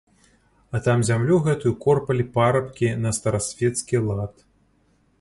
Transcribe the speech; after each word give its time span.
А 0.77 0.79
там 0.87 1.03
зямлю 1.09 1.37
гэтую 1.49 1.73
корпалі 1.85 2.25
парабкі 2.39 2.93
на 3.05 3.15
старасвецкі 3.21 4.05
лад. 4.11 4.47